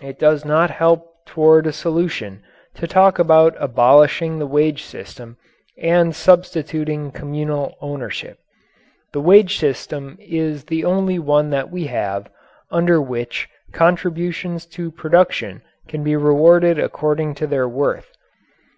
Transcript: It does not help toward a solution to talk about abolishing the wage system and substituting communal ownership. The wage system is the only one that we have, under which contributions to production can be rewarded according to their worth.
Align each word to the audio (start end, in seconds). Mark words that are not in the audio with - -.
It 0.00 0.18
does 0.18 0.46
not 0.46 0.70
help 0.70 1.26
toward 1.26 1.66
a 1.66 1.74
solution 1.74 2.42
to 2.76 2.86
talk 2.86 3.18
about 3.18 3.54
abolishing 3.58 4.38
the 4.38 4.46
wage 4.46 4.82
system 4.82 5.36
and 5.76 6.16
substituting 6.16 7.10
communal 7.12 7.74
ownership. 7.82 8.38
The 9.12 9.20
wage 9.20 9.58
system 9.58 10.16
is 10.20 10.64
the 10.64 10.86
only 10.86 11.18
one 11.18 11.50
that 11.50 11.70
we 11.70 11.88
have, 11.88 12.30
under 12.70 12.98
which 13.02 13.46
contributions 13.74 14.64
to 14.68 14.90
production 14.90 15.60
can 15.86 16.02
be 16.02 16.16
rewarded 16.16 16.78
according 16.78 17.34
to 17.34 17.46
their 17.46 17.68
worth. 17.68 18.10